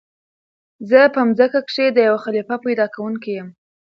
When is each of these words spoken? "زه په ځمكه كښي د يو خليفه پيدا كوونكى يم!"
"زه 0.89 0.99
په 1.13 1.21
ځمكه 1.37 1.59
كښي 1.67 1.87
د 1.93 1.97
يو 2.09 2.15
خليفه 2.23 2.55
پيدا 2.65 2.85
كوونكى 2.95 3.31
يم!" 3.37 3.47